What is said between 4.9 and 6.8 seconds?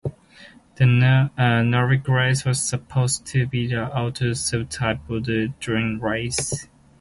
of the Dinaric race.